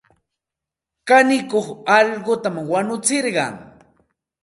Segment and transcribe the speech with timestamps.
[1.07, 1.67] Kanikuq
[1.97, 3.53] allquta wanutsirqan.